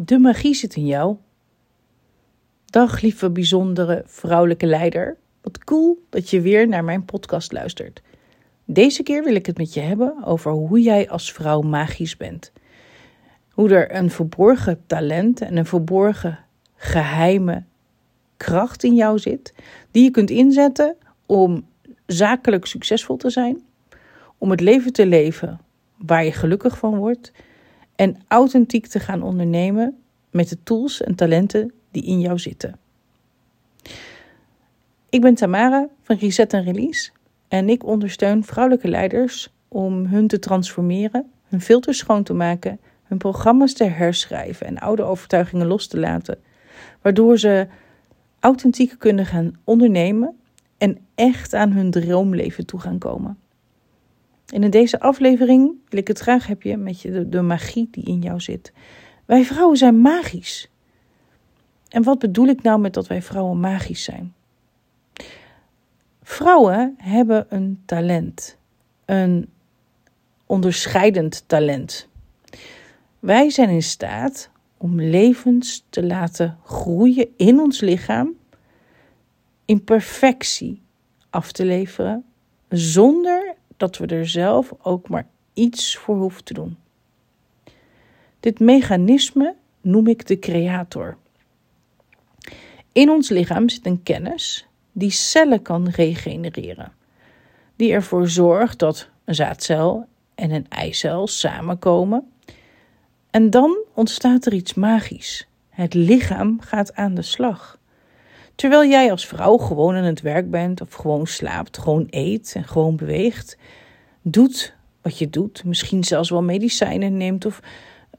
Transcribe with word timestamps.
De 0.00 0.18
magie 0.18 0.54
zit 0.54 0.74
in 0.76 0.86
jou. 0.86 1.16
Dag 2.64 3.00
lieve 3.00 3.30
bijzondere 3.30 4.02
vrouwelijke 4.06 4.66
leider. 4.66 5.16
Wat 5.40 5.64
cool 5.64 6.06
dat 6.08 6.30
je 6.30 6.40
weer 6.40 6.68
naar 6.68 6.84
mijn 6.84 7.04
podcast 7.04 7.52
luistert. 7.52 8.02
Deze 8.64 9.02
keer 9.02 9.24
wil 9.24 9.34
ik 9.34 9.46
het 9.46 9.58
met 9.58 9.74
je 9.74 9.80
hebben 9.80 10.24
over 10.24 10.52
hoe 10.52 10.80
jij 10.80 11.10
als 11.10 11.32
vrouw 11.32 11.60
magisch 11.60 12.16
bent. 12.16 12.52
Hoe 13.50 13.74
er 13.74 13.94
een 13.94 14.10
verborgen 14.10 14.80
talent 14.86 15.40
en 15.40 15.56
een 15.56 15.66
verborgen 15.66 16.38
geheime 16.74 17.64
kracht 18.36 18.84
in 18.84 18.94
jou 18.94 19.18
zit, 19.18 19.54
die 19.90 20.02
je 20.04 20.10
kunt 20.10 20.30
inzetten 20.30 20.96
om 21.26 21.66
zakelijk 22.06 22.66
succesvol 22.66 23.16
te 23.16 23.30
zijn, 23.30 23.62
om 24.38 24.50
het 24.50 24.60
leven 24.60 24.92
te 24.92 25.06
leven 25.06 25.60
waar 25.96 26.24
je 26.24 26.32
gelukkig 26.32 26.78
van 26.78 26.96
wordt 26.96 27.32
en 27.98 28.16
authentiek 28.28 28.86
te 28.86 29.00
gaan 29.00 29.22
ondernemen 29.22 29.96
met 30.30 30.48
de 30.48 30.62
tools 30.62 31.02
en 31.02 31.14
talenten 31.14 31.72
die 31.90 32.04
in 32.04 32.20
jou 32.20 32.38
zitten. 32.38 32.78
Ik 35.08 35.20
ben 35.20 35.34
Tamara 35.34 35.88
van 36.02 36.16
Reset 36.16 36.52
Release 36.52 37.10
en 37.48 37.68
ik 37.68 37.84
ondersteun 37.84 38.44
vrouwelijke 38.44 38.88
leiders 38.88 39.52
om 39.68 40.06
hun 40.06 40.26
te 40.26 40.38
transformeren, 40.38 41.30
hun 41.48 41.60
filters 41.60 41.98
schoon 41.98 42.22
te 42.22 42.32
maken, 42.32 42.80
hun 43.04 43.18
programma's 43.18 43.72
te 43.72 43.84
herschrijven 43.84 44.66
en 44.66 44.78
oude 44.78 45.02
overtuigingen 45.02 45.66
los 45.66 45.86
te 45.86 45.98
laten, 45.98 46.38
waardoor 47.02 47.38
ze 47.38 47.66
authentiek 48.40 48.94
kunnen 48.98 49.26
gaan 49.26 49.58
ondernemen 49.64 50.36
en 50.76 50.98
echt 51.14 51.54
aan 51.54 51.72
hun 51.72 51.90
droomleven 51.90 52.66
toe 52.66 52.80
gaan 52.80 52.98
komen. 52.98 53.38
En 54.54 54.62
in 54.62 54.70
deze 54.70 55.00
aflevering 55.00 55.72
wil 55.88 55.98
ik 55.98 56.08
het 56.08 56.18
graag 56.18 56.46
hebben 56.46 56.82
met 56.82 57.00
je 57.00 57.10
de, 57.10 57.28
de 57.28 57.42
magie 57.42 57.88
die 57.90 58.04
in 58.04 58.20
jou 58.20 58.40
zit. 58.40 58.72
Wij 59.24 59.44
vrouwen 59.44 59.76
zijn 59.76 60.00
magisch. 60.00 60.70
En 61.88 62.02
wat 62.02 62.18
bedoel 62.18 62.46
ik 62.46 62.62
nou 62.62 62.80
met 62.80 62.94
dat 62.94 63.06
wij 63.06 63.22
vrouwen 63.22 63.60
magisch 63.60 64.04
zijn? 64.04 64.34
Vrouwen 66.22 66.94
hebben 66.98 67.46
een 67.48 67.82
talent, 67.84 68.56
een 69.04 69.48
onderscheidend 70.46 71.44
talent. 71.46 72.08
Wij 73.18 73.50
zijn 73.50 73.68
in 73.68 73.82
staat 73.82 74.50
om 74.76 75.00
levens 75.00 75.84
te 75.90 76.06
laten 76.06 76.58
groeien 76.64 77.28
in 77.36 77.60
ons 77.60 77.80
lichaam, 77.80 78.36
in 79.64 79.84
perfectie 79.84 80.82
af 81.30 81.52
te 81.52 81.64
leveren, 81.64 82.24
zonder 82.68 83.47
dat 83.78 83.96
we 83.96 84.06
er 84.06 84.28
zelf 84.28 84.72
ook 84.82 85.08
maar 85.08 85.26
iets 85.54 85.96
voor 85.96 86.16
hoeven 86.16 86.44
te 86.44 86.54
doen. 86.54 86.76
Dit 88.40 88.60
mechanisme 88.60 89.54
noem 89.80 90.06
ik 90.06 90.26
de 90.26 90.38
creator. 90.38 91.16
In 92.92 93.10
ons 93.10 93.28
lichaam 93.28 93.68
zit 93.68 93.86
een 93.86 94.02
kennis 94.02 94.66
die 94.92 95.10
cellen 95.10 95.62
kan 95.62 95.88
regenereren, 95.88 96.92
die 97.76 97.92
ervoor 97.92 98.28
zorgt 98.28 98.78
dat 98.78 99.08
een 99.24 99.34
zaadcel 99.34 100.06
en 100.34 100.50
een 100.50 100.68
eicel 100.68 101.26
samenkomen. 101.26 102.32
En 103.30 103.50
dan 103.50 103.78
ontstaat 103.94 104.46
er 104.46 104.52
iets 104.52 104.74
magisch. 104.74 105.48
Het 105.68 105.94
lichaam 105.94 106.60
gaat 106.60 106.94
aan 106.94 107.14
de 107.14 107.22
slag. 107.22 107.77
Terwijl 108.58 108.88
jij 108.88 109.10
als 109.10 109.26
vrouw 109.26 109.56
gewoon 109.56 109.94
aan 109.94 110.04
het 110.04 110.20
werk 110.20 110.50
bent 110.50 110.80
of 110.80 110.94
gewoon 110.94 111.26
slaapt, 111.26 111.78
gewoon 111.78 112.06
eet 112.10 112.52
en 112.56 112.64
gewoon 112.64 112.96
beweegt, 112.96 113.58
doet 114.22 114.74
wat 115.02 115.18
je 115.18 115.30
doet, 115.30 115.64
misschien 115.64 116.04
zelfs 116.04 116.30
wel 116.30 116.42
medicijnen 116.42 117.16
neemt 117.16 117.44
of 117.44 117.60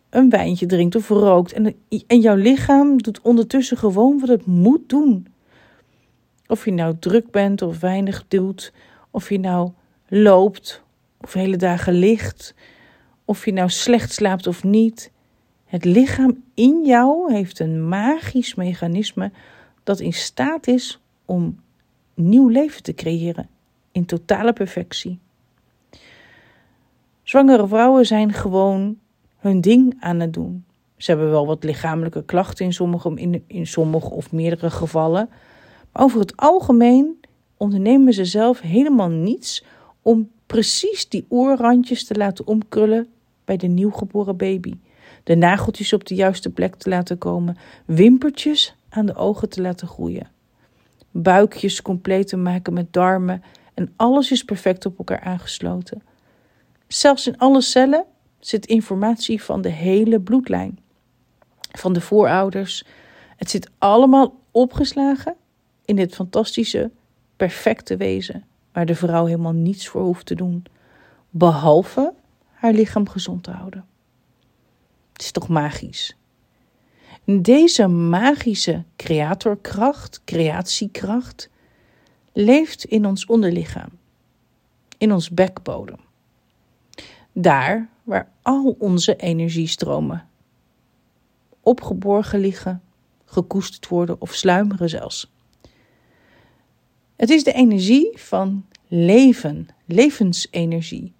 een 0.09 0.29
wijntje 0.29 0.65
drinkt 0.65 0.95
of 0.95 1.09
rookt. 1.09 1.53
En, 1.53 1.75
en 2.07 2.19
jouw 2.19 2.35
lichaam 2.35 2.97
doet 2.97 3.21
ondertussen 3.21 3.77
gewoon 3.77 4.19
wat 4.19 4.29
het 4.29 4.45
moet 4.45 4.89
doen. 4.89 5.27
Of 6.47 6.65
je 6.65 6.71
nou 6.71 6.95
druk 6.99 7.31
bent 7.31 7.61
of 7.61 7.79
weinig 7.79 8.25
doet, 8.27 8.73
of 9.11 9.29
je 9.29 9.39
nou 9.39 9.71
loopt 10.07 10.83
of 11.21 11.33
hele 11.33 11.57
dagen 11.57 11.93
ligt, 11.93 12.53
of 13.25 13.45
je 13.45 13.53
nou 13.53 13.69
slecht 13.69 14.13
slaapt 14.13 14.47
of 14.47 14.63
niet. 14.63 15.11
Het 15.65 15.85
lichaam 15.85 16.43
in 16.53 16.85
jou 16.85 17.33
heeft 17.33 17.59
een 17.59 17.87
magisch 17.87 18.55
mechanisme 18.55 19.31
dat 19.83 19.99
in 19.99 20.13
staat 20.13 20.67
is 20.67 20.99
om 21.25 21.59
nieuw 22.13 22.47
leven 22.47 22.83
te 22.83 22.93
creëren 22.93 23.49
in 23.91 24.05
totale 24.05 24.53
perfectie. 24.53 25.19
Zwangere 27.23 27.67
vrouwen 27.67 28.05
zijn 28.05 28.33
gewoon 28.33 28.97
hun 29.37 29.61
ding 29.61 29.95
aan 29.99 30.19
het 30.19 30.33
doen. 30.33 30.65
Ze 30.97 31.11
hebben 31.11 31.29
wel 31.29 31.45
wat 31.45 31.63
lichamelijke 31.63 32.23
klachten 32.23 32.65
in 32.65 32.73
sommige, 32.73 33.13
in, 33.15 33.43
in 33.47 33.67
sommige 33.67 34.09
of 34.09 34.31
meerdere 34.31 34.69
gevallen. 34.69 35.29
Maar 35.91 36.03
over 36.03 36.19
het 36.19 36.37
algemeen 36.37 37.19
ondernemen 37.57 38.13
ze 38.13 38.25
zelf 38.25 38.61
helemaal 38.61 39.09
niets 39.09 39.63
om 40.01 40.29
precies 40.45 41.09
die 41.09 41.25
oorrandjes 41.27 42.05
te 42.05 42.15
laten 42.15 42.47
omkrullen 42.47 43.07
bij 43.45 43.57
de 43.57 43.67
nieuwgeboren 43.67 44.37
baby. 44.37 44.73
De 45.23 45.35
nageltjes 45.35 45.93
op 45.93 46.05
de 46.05 46.15
juiste 46.15 46.49
plek 46.49 46.75
te 46.75 46.89
laten 46.89 47.17
komen, 47.17 47.57
wimpertjes 47.85 48.75
aan 48.89 49.05
de 49.05 49.15
ogen 49.15 49.49
te 49.49 49.61
laten 49.61 49.87
groeien. 49.87 50.29
Buikjes 51.11 51.81
compleet 51.81 52.27
te 52.27 52.37
maken 52.37 52.73
met 52.73 52.93
darmen 52.93 53.43
en 53.73 53.93
alles 53.95 54.31
is 54.31 54.43
perfect 54.43 54.85
op 54.85 54.97
elkaar 54.97 55.19
aangesloten. 55.19 56.01
Zelfs 56.87 57.27
in 57.27 57.37
alle 57.37 57.61
cellen 57.61 58.05
zit 58.39 58.65
informatie 58.65 59.43
van 59.43 59.61
de 59.61 59.69
hele 59.69 60.21
bloedlijn, 60.21 60.79
van 61.71 61.93
de 61.93 62.01
voorouders. 62.01 62.85
Het 63.35 63.49
zit 63.49 63.69
allemaal 63.77 64.39
opgeslagen 64.51 65.35
in 65.85 65.95
dit 65.95 66.15
fantastische, 66.15 66.91
perfecte 67.35 67.97
wezen, 67.97 68.43
waar 68.71 68.85
de 68.85 68.95
vrouw 68.95 69.25
helemaal 69.25 69.53
niets 69.53 69.87
voor 69.87 70.01
hoeft 70.01 70.25
te 70.25 70.35
doen, 70.35 70.65
behalve 71.29 72.13
haar 72.51 72.73
lichaam 72.73 73.09
gezond 73.09 73.43
te 73.43 73.51
houden. 73.51 73.85
Het 75.13 75.21
is 75.21 75.31
toch 75.31 75.47
magisch? 75.47 76.18
Deze 77.37 77.87
magische 77.87 78.83
creatorkracht, 78.95 80.21
creatiekracht, 80.25 81.49
leeft 82.33 82.83
in 82.83 83.05
ons 83.05 83.25
onderlichaam, 83.25 83.89
in 84.97 85.11
ons 85.13 85.29
bekbodem. 85.29 85.99
Daar 87.31 87.89
waar 88.03 88.31
al 88.41 88.75
onze 88.79 89.15
energiestromen 89.15 90.27
opgeborgen 91.61 92.39
liggen, 92.39 92.81
gekoesterd 93.25 93.87
worden 93.87 94.21
of 94.21 94.33
sluimeren 94.33 94.89
zelfs. 94.89 95.31
Het 97.15 97.29
is 97.29 97.43
de 97.43 97.53
energie 97.53 98.17
van 98.17 98.65
leven, 98.87 99.67
levensenergie, 99.85 101.13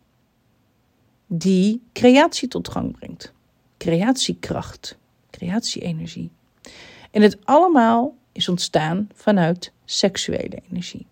die 1.28 1.82
creatie 1.94 2.48
tot 2.48 2.70
gang 2.70 2.92
brengt. 2.92 3.34
Creatiekracht, 3.78 4.99
creatieenergie. 5.40 6.32
En 7.12 7.22
het 7.22 7.38
allemaal 7.46 8.16
is 8.32 8.50
ontstaan 8.50 9.10
vanuit 9.14 9.72
seksuele 9.86 10.62
energie. 10.70 11.06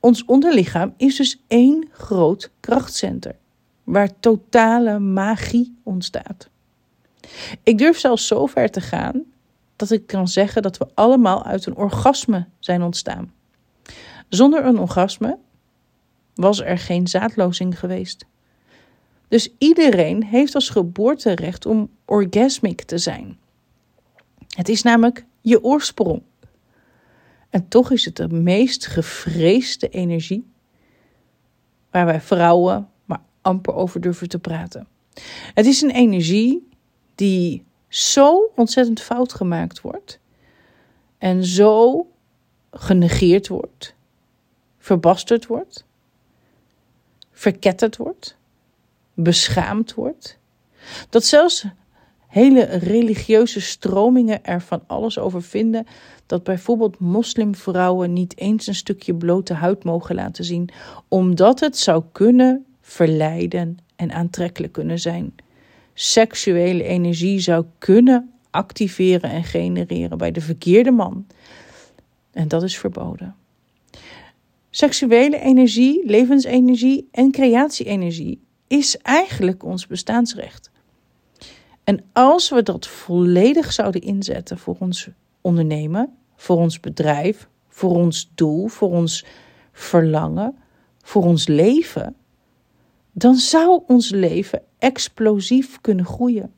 Ons 0.00 0.24
onderlichaam 0.24 0.94
is 0.96 1.16
dus 1.16 1.42
één 1.46 1.88
groot 1.92 2.50
krachtcenter, 2.60 3.36
waar 3.84 4.20
totale 4.20 4.98
magie 4.98 5.76
ontstaat. 5.82 6.48
Ik 7.62 7.78
durf 7.78 7.98
zelfs 7.98 8.26
zo 8.26 8.46
ver 8.46 8.70
te 8.70 8.80
gaan 8.80 9.22
dat 9.76 9.90
ik 9.90 10.06
kan 10.06 10.28
zeggen 10.28 10.62
dat 10.62 10.78
we 10.78 10.88
allemaal 10.94 11.44
uit 11.44 11.66
een 11.66 11.76
orgasme 11.76 12.46
zijn 12.58 12.82
ontstaan. 12.82 13.32
Zonder 14.28 14.64
een 14.64 14.78
orgasme 14.78 15.38
was 16.34 16.60
er 16.60 16.78
geen 16.78 17.06
zaadlozing 17.06 17.78
geweest. 17.78 18.26
Dus 19.32 19.48
iedereen 19.58 20.24
heeft 20.24 20.54
als 20.54 20.68
geboorterecht 20.68 21.66
om 21.66 21.90
orgasmic 22.04 22.82
te 22.82 22.98
zijn. 22.98 23.38
Het 24.48 24.68
is 24.68 24.82
namelijk 24.82 25.24
je 25.40 25.64
oorsprong. 25.64 26.22
En 27.50 27.68
toch 27.68 27.90
is 27.90 28.04
het 28.04 28.16
de 28.16 28.28
meest 28.28 28.86
gevreesde 28.86 29.88
energie 29.88 30.46
waar 31.90 32.06
wij 32.06 32.20
vrouwen 32.20 32.88
maar 33.04 33.20
amper 33.40 33.74
over 33.74 34.00
durven 34.00 34.28
te 34.28 34.38
praten. 34.38 34.86
Het 35.54 35.66
is 35.66 35.82
een 35.82 35.90
energie 35.90 36.68
die 37.14 37.64
zo 37.88 38.50
ontzettend 38.56 39.00
fout 39.00 39.32
gemaakt 39.32 39.80
wordt 39.80 40.18
en 41.18 41.44
zo 41.44 42.06
genegeerd 42.70 43.48
wordt, 43.48 43.94
verbasterd 44.78 45.46
wordt, 45.46 45.84
verketterd 47.30 47.96
wordt, 47.96 48.40
beschaamd 49.14 49.94
wordt, 49.94 50.38
dat 51.08 51.24
zelfs 51.24 51.66
hele 52.32 52.62
religieuze 52.64 53.60
stromingen 53.60 54.44
er 54.44 54.60
van 54.60 54.82
alles 54.86 55.18
over 55.18 55.42
vinden 55.42 55.86
dat 56.26 56.44
bijvoorbeeld 56.44 56.98
moslimvrouwen 56.98 58.12
niet 58.12 58.38
eens 58.38 58.66
een 58.66 58.74
stukje 58.74 59.14
blote 59.14 59.54
huid 59.54 59.84
mogen 59.84 60.14
laten 60.14 60.44
zien, 60.44 60.68
omdat 61.08 61.60
het 61.60 61.78
zou 61.78 62.04
kunnen 62.12 62.64
verleiden 62.80 63.78
en 63.96 64.12
aantrekkelijk 64.12 64.72
kunnen 64.72 64.98
zijn. 64.98 65.34
seksuele 65.94 66.82
energie 66.82 67.40
zou 67.40 67.64
kunnen 67.78 68.30
activeren 68.50 69.30
en 69.30 69.44
genereren 69.44 70.18
bij 70.18 70.30
de 70.30 70.40
verkeerde 70.40 70.90
man. 70.90 71.26
En 72.30 72.48
dat 72.48 72.62
is 72.62 72.78
verboden. 72.78 73.34
Seksuele 74.70 75.38
energie, 75.38 76.06
levensenergie 76.06 77.08
en 77.10 77.30
creatieenergie 77.30 78.40
is 78.72 78.96
eigenlijk 78.96 79.64
ons 79.64 79.86
bestaansrecht. 79.86 80.70
En 81.84 82.04
als 82.12 82.50
we 82.50 82.62
dat 82.62 82.86
volledig 82.86 83.72
zouden 83.72 84.00
inzetten 84.00 84.58
voor 84.58 84.76
ons 84.78 85.08
ondernemen, 85.40 86.16
voor 86.36 86.56
ons 86.56 86.80
bedrijf, 86.80 87.48
voor 87.68 87.94
ons 87.94 88.30
doel, 88.34 88.68
voor 88.68 88.90
ons 88.90 89.24
verlangen, 89.72 90.56
voor 91.02 91.24
ons 91.24 91.46
leven, 91.46 92.14
dan 93.12 93.34
zou 93.34 93.82
ons 93.86 94.10
leven 94.10 94.62
explosief 94.78 95.80
kunnen 95.80 96.04
groeien. 96.04 96.52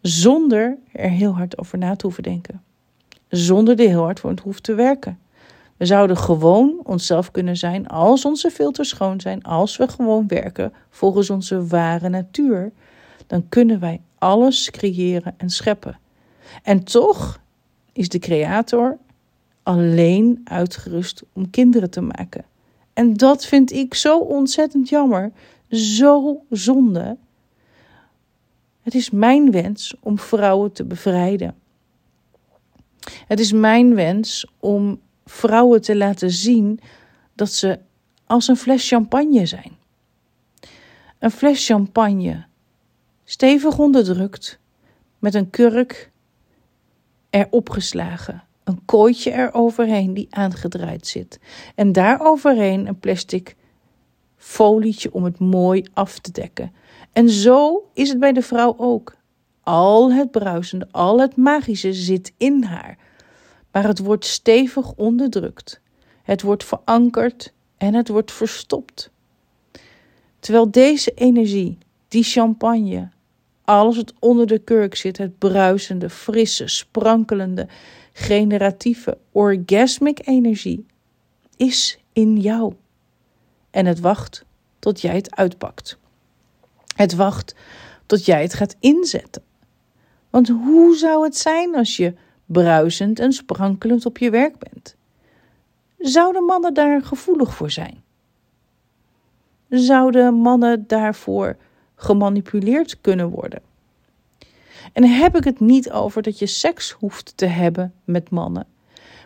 Zonder 0.00 0.78
er 0.92 1.10
heel 1.10 1.34
hard 1.34 1.58
over 1.58 1.78
na 1.78 1.96
te 1.96 2.06
hoeven 2.06 2.22
denken. 2.22 2.62
Zonder 3.28 3.80
er 3.80 3.88
heel 3.88 4.02
hard 4.02 4.20
voor 4.20 4.34
te 4.34 4.42
hoeven 4.42 4.62
te 4.62 4.74
werken. 4.74 5.18
We 5.76 5.86
zouden 5.86 6.16
gewoon 6.16 6.80
onszelf 6.82 7.30
kunnen 7.30 7.56
zijn 7.56 7.86
als 7.88 8.24
onze 8.24 8.50
filters 8.50 8.88
schoon 8.88 9.20
zijn, 9.20 9.42
als 9.42 9.76
we 9.76 9.88
gewoon 9.88 10.26
werken 10.26 10.72
volgens 10.90 11.30
onze 11.30 11.66
ware 11.66 12.08
natuur. 12.08 12.72
Dan 13.26 13.48
kunnen 13.48 13.80
wij 13.80 14.00
alles 14.18 14.70
creëren 14.70 15.34
en 15.36 15.50
scheppen. 15.50 15.98
En 16.62 16.84
toch 16.84 17.40
is 17.92 18.08
de 18.08 18.18
creator 18.18 18.98
alleen 19.62 20.40
uitgerust 20.44 21.22
om 21.32 21.50
kinderen 21.50 21.90
te 21.90 22.00
maken. 22.00 22.44
En 22.92 23.14
dat 23.14 23.46
vind 23.46 23.72
ik 23.72 23.94
zo 23.94 24.18
ontzettend 24.18 24.88
jammer, 24.88 25.32
zo 25.70 26.42
zonde. 26.50 27.16
Het 28.82 28.94
is 28.94 29.10
mijn 29.10 29.50
wens 29.50 29.94
om 30.00 30.18
vrouwen 30.18 30.72
te 30.72 30.84
bevrijden. 30.84 31.54
Het 33.26 33.40
is 33.40 33.52
mijn 33.52 33.94
wens 33.94 34.46
om 34.60 35.00
vrouwen 35.26 35.82
te 35.82 35.96
laten 35.96 36.30
zien 36.30 36.80
dat 37.34 37.50
ze 37.50 37.78
als 38.26 38.48
een 38.48 38.56
fles 38.56 38.88
champagne 38.88 39.46
zijn. 39.46 39.72
Een 41.18 41.30
fles 41.30 41.66
champagne, 41.66 42.44
stevig 43.24 43.78
onderdrukt, 43.78 44.58
met 45.18 45.34
een 45.34 45.50
kurk 45.50 46.10
erop 47.30 47.70
geslagen, 47.70 48.42
een 48.64 48.84
kooitje 48.84 49.32
eroverheen 49.32 50.14
die 50.14 50.26
aangedraaid 50.30 51.06
zit, 51.06 51.40
en 51.74 51.92
daaroverheen 51.92 52.86
een 52.86 53.00
plastic 53.00 53.56
folietje 54.36 55.12
om 55.12 55.24
het 55.24 55.38
mooi 55.38 55.84
af 55.92 56.18
te 56.18 56.32
dekken. 56.32 56.72
En 57.12 57.30
zo 57.30 57.90
is 57.94 58.08
het 58.08 58.18
bij 58.18 58.32
de 58.32 58.42
vrouw 58.42 58.74
ook. 58.78 59.16
Al 59.62 60.12
het 60.12 60.30
bruisende, 60.30 60.88
al 60.90 61.20
het 61.20 61.36
magische 61.36 61.92
zit 61.92 62.32
in 62.36 62.62
haar 62.62 62.98
maar 63.76 63.86
het 63.86 63.98
wordt 63.98 64.24
stevig 64.24 64.92
onderdrukt. 64.92 65.80
Het 66.22 66.42
wordt 66.42 66.64
verankerd 66.64 67.52
en 67.76 67.94
het 67.94 68.08
wordt 68.08 68.32
verstopt. 68.32 69.10
Terwijl 70.38 70.70
deze 70.70 71.10
energie, 71.14 71.78
die 72.08 72.22
champagne, 72.22 73.08
alles 73.64 73.96
wat 73.96 74.12
onder 74.18 74.46
de 74.46 74.58
kurk 74.58 74.94
zit, 74.94 75.18
het 75.18 75.38
bruisende, 75.38 76.10
frisse, 76.10 76.68
sprankelende, 76.68 77.68
generatieve, 78.12 79.18
orgasmic 79.32 80.26
energie, 80.26 80.86
is 81.56 81.98
in 82.12 82.36
jou. 82.36 82.74
En 83.70 83.86
het 83.86 84.00
wacht 84.00 84.44
tot 84.78 85.00
jij 85.00 85.14
het 85.14 85.36
uitpakt. 85.36 85.98
Het 86.94 87.14
wacht 87.14 87.54
tot 88.06 88.24
jij 88.24 88.42
het 88.42 88.54
gaat 88.54 88.76
inzetten. 88.80 89.42
Want 90.30 90.48
hoe 90.48 90.96
zou 90.96 91.24
het 91.24 91.36
zijn 91.36 91.74
als 91.74 91.96
je 91.96 92.14
bruisend 92.46 93.18
en 93.18 93.32
sprankelend 93.32 94.06
op 94.06 94.18
je 94.18 94.30
werk 94.30 94.58
bent. 94.58 94.96
Zouden 95.98 96.44
mannen 96.44 96.74
daar 96.74 97.02
gevoelig 97.02 97.54
voor 97.54 97.70
zijn? 97.70 98.02
Zouden 99.68 100.34
mannen 100.34 100.84
daarvoor 100.86 101.56
gemanipuleerd 101.94 103.00
kunnen 103.00 103.28
worden? 103.28 103.62
En 104.92 105.04
heb 105.04 105.36
ik 105.36 105.44
het 105.44 105.60
niet 105.60 105.90
over 105.90 106.22
dat 106.22 106.38
je 106.38 106.46
seks 106.46 106.90
hoeft 106.90 107.36
te 107.36 107.46
hebben 107.46 107.94
met 108.04 108.30
mannen. 108.30 108.66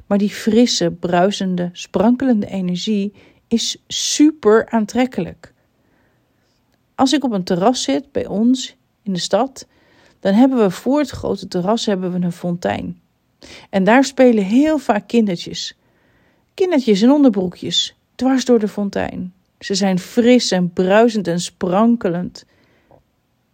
Maar 0.07 0.19
die 0.19 0.31
frisse, 0.31 0.91
bruisende, 0.91 1.71
sprankelende 1.73 2.47
energie 2.47 3.13
is 3.49 3.83
super 3.87 4.69
aantrekkelijk. 4.69 5.53
Als 6.95 7.13
ik 7.13 7.25
op 7.25 7.33
een 7.33 7.45
terras 7.45 7.83
zit 7.83 8.13
bij 8.13 8.27
ons 8.27 8.77
in 9.03 9.13
de 9.13 9.19
stad, 9.19 9.67
dan 10.21 10.35
hebben 10.35 10.59
we 10.59 10.71
voor 10.71 10.99
het 10.99 11.11
grote 11.11 11.49
terras 11.49 11.87
hebben 11.87 12.13
we 12.13 12.25
een 12.25 12.33
fontein. 12.33 13.00
En 13.71 13.85
daar 13.85 14.05
spelen 14.05 14.45
heel 14.45 14.79
vaak 14.79 15.09
kindertjes. 15.09 15.77
Kindertjes 16.55 17.03
in 17.03 17.11
onderbroekjes, 17.11 17.97
dwars 18.15 18.45
door 18.45 18.59
de 18.59 18.69
fontein. 18.69 19.33
Ze 19.59 19.75
zijn 19.75 19.99
fris 19.99 20.51
en 20.51 20.73
bruisend 20.73 21.27
en 21.27 21.41
sprankelend. 21.41 22.45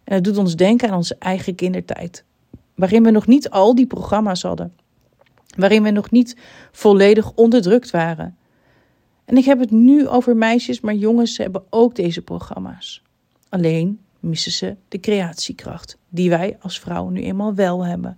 En 0.03 0.15
het 0.15 0.23
doet 0.23 0.37
ons 0.37 0.55
denken 0.55 0.89
aan 0.89 0.95
onze 0.95 1.15
eigen 1.19 1.55
kindertijd. 1.55 2.23
Waarin 2.75 3.03
we 3.03 3.11
nog 3.11 3.27
niet 3.27 3.49
al 3.49 3.75
die 3.75 3.87
programma's 3.87 4.41
hadden. 4.41 4.73
Waarin 5.57 5.83
we 5.83 5.89
nog 5.89 6.11
niet 6.11 6.35
volledig 6.71 7.31
onderdrukt 7.31 7.91
waren. 7.91 8.37
En 9.25 9.37
ik 9.37 9.45
heb 9.45 9.59
het 9.59 9.71
nu 9.71 10.07
over 10.07 10.35
meisjes, 10.35 10.79
maar 10.79 10.93
jongens 10.93 11.37
hebben 11.37 11.63
ook 11.69 11.95
deze 11.95 12.21
programma's. 12.21 13.03
Alleen 13.49 13.99
missen 14.19 14.51
ze 14.51 14.75
de 14.87 14.99
creatiekracht, 14.99 15.97
die 16.09 16.29
wij 16.29 16.57
als 16.61 16.79
vrouwen 16.79 17.13
nu 17.13 17.21
eenmaal 17.21 17.53
wel 17.53 17.85
hebben. 17.85 18.17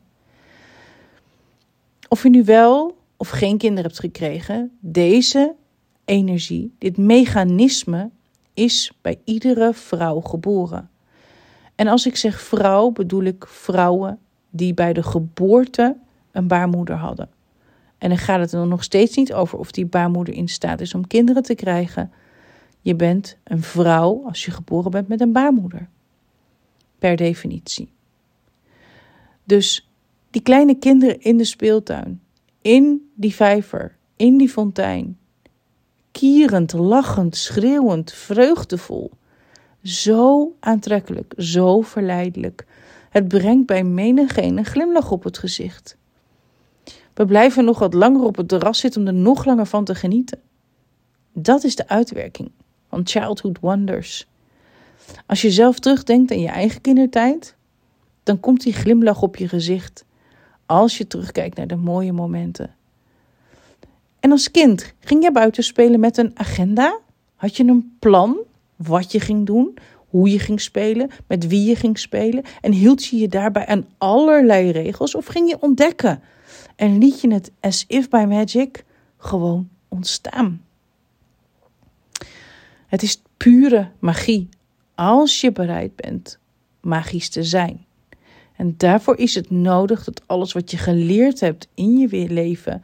Of 2.10 2.24
je 2.24 2.30
nu 2.30 2.44
wel 2.44 2.98
of 3.18 3.30
geen 3.30 3.58
kinderen 3.58 3.84
hebt 3.84 4.00
gekregen, 4.00 4.72
deze 4.80 5.56
energie, 6.06 6.76
dit 6.78 6.98
mechanisme, 6.98 8.10
is 8.54 8.92
bij 9.02 9.20
iedere 9.24 9.74
vrouw 9.74 10.20
geboren. 10.20 10.90
En 11.76 11.88
als 11.88 12.06
ik 12.06 12.16
zeg 12.16 12.42
vrouw, 12.42 12.90
bedoel 12.92 13.24
ik 13.24 13.46
vrouwen 13.48 14.20
die 14.50 14.74
bij 14.74 14.94
de 14.94 15.04
geboorte 15.04 15.98
een 16.32 16.48
baarmoeder 16.48 16.96
hadden. 16.96 17.30
En 17.98 18.10
dan 18.10 18.18
gaat 18.18 18.40
het 18.40 18.52
er 18.52 18.68
nog 18.68 18.84
steeds 18.84 19.16
niet 19.16 19.34
over 19.34 19.58
of 19.58 19.72
die 19.72 19.86
baarmoeder 19.86 20.34
in 20.34 20.48
staat 20.48 20.82
is 20.82 20.94
om 20.94 21.08
kinderen 21.08 21.44
te 21.44 21.56
krijgen. 21.56 22.12
Je 22.82 22.96
bent 22.96 23.38
een 23.44 23.62
vrouw 23.62 24.24
als 24.26 24.46
je 24.46 24.52
geboren 24.52 24.92
bent 24.92 25.08
met 25.08 25.22
een 25.22 25.32
baarmoeder. 25.32 25.88
Per 27.00 27.16
definitie. 27.16 27.92
Dus 29.44 29.89
die 30.30 30.42
kleine 30.42 30.76
kinderen 30.76 31.21
in 31.21 31.38
de 31.38 31.44
speeltuin, 31.44 32.21
in 32.62 33.12
die 33.16 33.36
vijver, 33.36 33.98
in 34.16 34.38
die 34.38 34.50
fontein. 34.50 35.18
Kierend, 36.12 36.74
lachend, 36.74 37.36
schreeuwend, 37.36 38.12
vreugdevol. 38.12 39.12
Zo 39.83 40.56
aantrekkelijk, 40.59 41.33
zo 41.38 41.81
verleidelijk. 41.81 42.66
Het 43.09 43.28
brengt 43.28 43.66
bij 43.66 43.83
menigeen 43.83 44.57
een 44.57 44.66
glimlach 44.66 45.12
op 45.12 45.24
het 45.24 45.38
gezicht. 45.38 45.98
We 47.14 47.26
blijven 47.26 47.66
nog 47.66 47.80
wat 47.80 47.94
langer 47.94 48.24
op 48.24 48.36
het 48.36 48.48
terras 48.48 48.80
zitten 48.80 49.02
om 49.02 49.07
er 49.07 49.14
nog 49.14 49.45
langer 49.45 49.66
van 49.66 49.83
te 49.83 49.95
genieten. 49.95 50.40
Dat 51.33 51.64
is 51.64 51.76
de 51.76 51.88
uitwerking 51.88 52.52
van 52.90 53.07
Childhood 53.07 53.59
Wonders. 53.59 54.28
Als 55.26 55.42
je 55.42 55.52
zelf 55.52 55.80
terugdenkt 55.80 56.31
aan 56.31 56.40
je 56.40 56.48
eigen 56.48 56.81
kindertijd, 56.81 57.56
dan 58.24 58.40
komt 58.40 58.62
die 58.62 58.74
glimlach 58.74 59.21
op 59.21 59.36
je 59.36 59.48
gezicht 59.48 60.06
als 60.69 60.97
je 60.97 61.07
terugkijkt 61.07 61.57
naar 61.57 61.68
de 61.68 61.76
mooie 61.76 62.14
momenten. 62.14 62.76
En 64.19 64.31
als 64.31 64.52
kind 64.52 64.94
ging 64.99 65.23
je 65.23 65.31
buiten 65.31 65.64
spelen 65.64 65.99
met 65.99 66.18
een 66.18 66.31
agenda? 66.33 66.99
Had 67.35 67.57
je 67.57 67.64
een 67.64 67.95
plan 67.99 68.38
wat 68.76 69.11
je 69.11 69.19
ging 69.19 69.45
doen, 69.45 69.78
hoe 70.09 70.30
je 70.30 70.40
ging 70.40 70.61
spelen, 70.61 71.09
met 71.28 71.47
wie 71.47 71.66
je 71.66 71.76
ging 71.76 71.99
spelen? 71.99 72.44
En 72.61 72.71
hield 72.71 73.06
je 73.06 73.18
je 73.18 73.28
daarbij 73.28 73.66
aan 73.66 73.88
allerlei 73.97 74.71
regels 74.71 75.16
of 75.16 75.26
ging 75.26 75.49
je 75.49 75.61
ontdekken? 75.61 76.21
En 76.76 76.97
liet 76.97 77.21
je 77.21 77.33
het 77.33 77.52
as 77.59 77.85
if 77.88 78.09
by 78.09 78.26
magic 78.28 78.85
gewoon 79.18 79.69
ontstaan? 79.88 80.61
Het 82.88 83.02
is 83.02 83.21
pure 83.38 83.92
magie 83.99 84.49
als 84.95 85.42
je 85.42 85.52
bereid 85.52 85.95
bent 85.95 86.40
magisch 86.81 87.30
te 87.30 87.44
zijn. 87.44 87.88
En 88.59 88.73
daarvoor 88.78 89.18
is 89.18 89.35
het 89.35 89.49
nodig 89.49 90.04
dat 90.04 90.21
alles 90.25 90.54
wat 90.54 90.71
je 90.71 90.78
geleerd 90.78 91.39
hebt 91.39 91.68
in 91.73 91.97
je 91.97 92.30
leven 92.30 92.83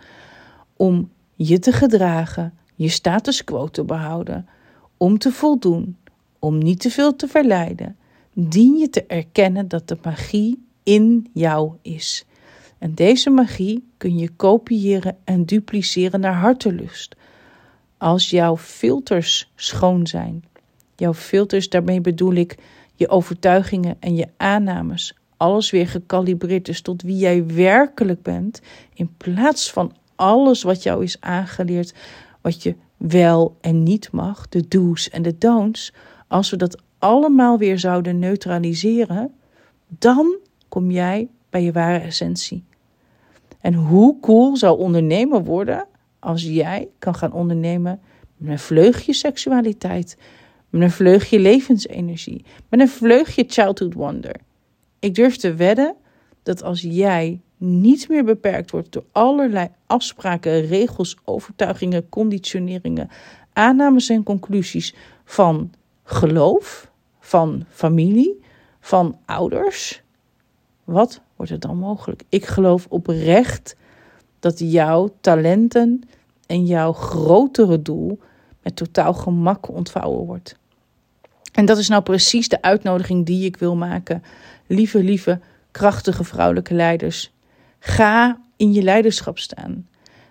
om 0.76 1.12
je 1.34 1.60
te 1.60 1.72
gedragen, 1.72 2.54
je 2.76 2.90
status 2.90 3.44
quo 3.44 3.68
te 3.68 3.84
behouden, 3.84 4.48
om 4.98 5.18
te 5.18 5.32
voldoen, 5.32 5.98
om 6.40 6.58
niet 6.58 6.80
te 6.80 6.90
veel 6.90 7.16
te 7.16 7.28
verleiden, 7.28 7.98
dien 8.34 8.78
je 8.78 8.90
te 8.90 9.04
erkennen 9.04 9.68
dat 9.68 9.88
de 9.88 9.98
magie 10.04 10.66
in 10.84 11.30
jou 11.34 11.74
is. 11.82 12.26
En 12.78 12.94
deze 12.94 13.30
magie 13.30 13.88
kun 13.98 14.18
je 14.18 14.30
kopiëren 14.30 15.18
en 15.24 15.46
dupliceren 15.46 16.20
naar 16.20 16.36
hartelust. 16.36 17.16
Als 17.98 18.30
jouw 18.30 18.58
filters 18.58 19.52
schoon 19.56 20.08
zijn. 20.08 20.44
Jouw 20.96 21.14
filters, 21.14 21.70
daarmee 21.70 22.02
bedoel 22.02 22.34
ik 22.34 22.58
je 22.96 23.10
overtuigingen 23.10 23.98
en 24.00 24.16
je 24.16 24.28
aannames, 24.38 25.16
alles 25.38 25.72
weer 25.72 25.88
gekalibreerd 25.88 26.68
is 26.68 26.82
tot 26.82 27.02
wie 27.02 27.18
jij 27.18 27.46
werkelijk 27.46 28.22
bent, 28.22 28.62
in 28.94 29.14
plaats 29.18 29.72
van 29.72 29.94
alles 30.16 30.64
wat 30.64 30.84
jou 30.84 31.04
is 31.04 31.22
aangeleerd, 31.22 31.94
wat 32.42 32.64
je 32.64 32.76
wel 32.98 33.58
en 33.62 33.84
niet 33.84 34.12
mag, 34.12 34.50
de 34.50 34.68
do's 34.68 35.10
en 35.10 35.22
de 35.22 35.38
don'ts, 35.38 35.94
als 36.28 36.50
we 36.50 36.58
dat 36.58 36.82
allemaal 37.00 37.58
weer 37.58 37.80
zouden 37.80 38.20
neutraliseren, 38.20 39.34
dan 39.88 40.38
kom 40.70 40.92
jij 40.92 41.30
bij 41.50 41.64
je 41.64 41.72
ware 41.72 42.00
essentie. 42.00 42.64
En 43.62 43.74
hoe 43.74 44.20
cool 44.20 44.58
zou 44.58 44.80
ondernemen 44.80 45.44
worden 45.44 45.88
als 46.20 46.44
jij 46.44 46.88
kan 47.00 47.16
gaan 47.16 47.34
ondernemen 47.34 48.00
met 48.38 48.52
een 48.52 48.60
vleugje 48.60 49.14
seksualiteit, 49.14 50.18
met 50.70 50.82
een 50.82 50.92
vleugje 50.92 51.40
levensenergie, 51.40 52.46
met 52.70 52.80
een 52.80 52.90
vleugje 52.90 53.46
childhood 53.48 53.94
wonder. 53.94 54.36
Ik 55.06 55.16
durf 55.16 55.38
te 55.38 55.54
wedden 55.54 55.96
dat 56.44 56.64
als 56.64 56.82
jij 56.82 57.42
niet 57.58 58.10
meer 58.10 58.24
beperkt 58.24 58.72
wordt 58.72 58.92
door 58.92 59.04
allerlei 59.12 59.68
afspraken, 59.88 60.66
regels, 60.66 61.18
overtuigingen, 61.24 62.10
conditioneringen, 62.10 63.10
aannames 63.54 64.10
en 64.10 64.24
conclusies 64.24 64.96
van 65.26 65.74
geloof, 66.04 66.92
van 67.20 67.66
familie, 67.70 68.44
van 68.80 69.18
ouders. 69.26 70.04
Wat 70.84 71.22
wordt 71.36 71.52
er 71.52 71.60
dan 71.60 71.78
mogelijk? 71.78 72.24
Ik 72.30 72.46
geloof 72.46 72.86
oprecht 72.90 73.76
dat 74.40 74.60
jouw 74.60 75.16
talenten 75.22 76.02
en 76.48 76.66
jouw 76.66 76.94
grotere 76.94 77.82
doel 77.82 78.20
met 78.62 78.76
totaal 78.76 79.14
gemak 79.14 79.70
ontvouwen 79.70 80.26
wordt. 80.26 80.58
En 81.56 81.66
dat 81.66 81.78
is 81.78 81.88
nou 81.88 82.04
precies 82.04 82.48
de 82.48 82.62
uitnodiging 82.62 83.26
die 83.26 83.46
ik 83.46 83.58
wil 83.58 83.76
maken. 83.76 84.24
Lieve, 84.68 85.04
lieve, 85.04 85.40
krachtige 85.72 86.24
vrouwelijke 86.24 86.74
leiders. 86.74 87.34
Ga 87.80 88.42
in 88.56 88.74
je 88.74 88.82
leiderschap 88.82 89.40
staan. 89.40 89.88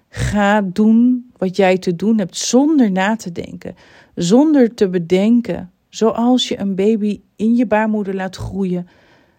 Ga 0.09 0.63
doen 0.63 1.31
wat 1.37 1.57
jij 1.57 1.79
te 1.79 1.97
doen 1.97 2.19
hebt 2.19 2.37
zonder 2.37 2.91
na 2.91 3.17
te 3.17 3.33
denken, 3.33 3.75
zonder 4.15 4.75
te 4.75 4.89
bedenken. 4.89 5.71
Zoals 5.89 6.49
je 6.49 6.59
een 6.59 6.75
baby 6.75 7.21
in 7.37 7.55
je 7.55 7.67
baarmoeder 7.67 8.15
laat 8.15 8.37
groeien, 8.37 8.89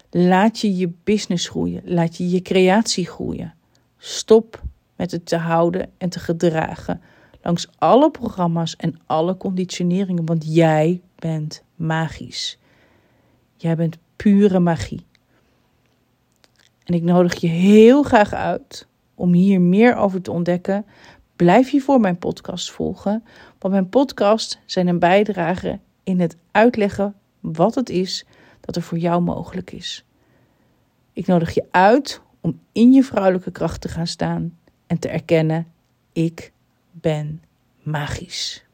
laat 0.09 0.59
je 0.59 0.75
je 0.75 0.91
business 1.03 1.47
groeien, 1.47 1.81
laat 1.85 2.17
je 2.17 2.29
je 2.29 2.41
creatie 2.41 3.07
groeien. 3.07 3.53
Stop 3.97 4.61
met 4.95 5.11
het 5.11 5.25
te 5.25 5.37
houden 5.37 5.89
en 5.97 6.09
te 6.09 6.19
gedragen 6.19 7.01
langs 7.45 7.67
alle 7.77 8.11
programma's 8.11 8.75
en 8.75 8.99
alle 9.05 9.37
conditioneringen, 9.37 10.25
want 10.25 10.53
jij 10.53 11.01
bent 11.15 11.63
magisch. 11.75 12.57
Jij 13.55 13.75
bent 13.75 13.97
pure 14.15 14.59
magie. 14.59 15.05
En 16.83 16.93
ik 16.93 17.03
nodig 17.03 17.35
je 17.35 17.47
heel 17.47 18.03
graag 18.03 18.33
uit 18.33 18.87
om 19.15 19.33
hier 19.33 19.61
meer 19.61 19.95
over 19.95 20.21
te 20.21 20.31
ontdekken. 20.31 20.85
Blijf 21.35 21.69
je 21.69 21.81
voor 21.81 21.99
mijn 21.99 22.17
podcast 22.17 22.71
volgen, 22.71 23.23
want 23.59 23.73
mijn 23.73 23.89
podcasts 23.89 24.59
zijn 24.65 24.87
een 24.87 24.99
bijdrage 24.99 25.79
in 26.03 26.19
het 26.19 26.37
uitleggen 26.51 27.15
wat 27.39 27.75
het 27.75 27.89
is 27.89 28.25
dat 28.59 28.75
er 28.75 28.81
voor 28.81 28.97
jou 28.97 29.21
mogelijk 29.21 29.71
is. 29.71 30.05
Ik 31.13 31.27
nodig 31.27 31.53
je 31.53 31.65
uit 31.71 32.21
om 32.41 32.59
in 32.71 32.91
je 32.91 33.03
vrouwelijke 33.03 33.51
kracht 33.51 33.81
te 33.81 33.87
gaan 33.87 34.07
staan 34.07 34.57
en 34.87 34.99
te 34.99 35.09
erkennen: 35.09 35.67
ik 36.13 36.51
ben 36.91 37.43
magisch. 37.81 38.65